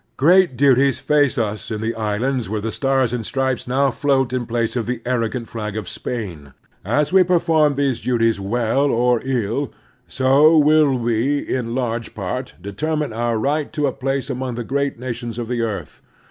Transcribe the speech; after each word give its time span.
Great 0.17 0.57
duties 0.57 0.97
face 0.97 1.37
us 1.37 1.69
in 1.69 1.79
the 1.79 1.93
islands 1.93 2.49
where 2.49 2.59
the 2.59 2.71
Stars 2.71 3.13
and 3.13 3.23
Stripes 3.23 3.67
now 3.67 3.91
float 3.91 4.33
in 4.33 4.47
place 4.47 4.75
of 4.75 4.87
the 4.87 4.97
arro 5.05 5.29
gant 5.31 5.47
flag 5.47 5.77
of 5.77 5.87
Spain. 5.87 6.53
As 6.83 7.13
we 7.13 7.21
perform 7.21 7.75
those 7.75 8.01
duties 8.01 8.39
well 8.39 8.89
or 8.89 9.21
ill, 9.23 9.71
so 10.07 10.57
will 10.57 10.95
we, 10.97 11.37
in 11.37 11.75
large 11.75 12.15
part, 12.15 12.55
determine 12.59 13.13
our 13.13 13.37
right 13.37 13.71
to 13.73 13.85
a 13.85 13.91
place 13.93 14.27
among 14.27 14.55
the 14.55 14.63
great 14.63 14.97
nations 14.97 15.37
of 15.37 15.47
the 15.47 15.61
earth. 15.61 16.01